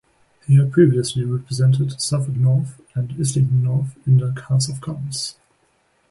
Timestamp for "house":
4.49-4.67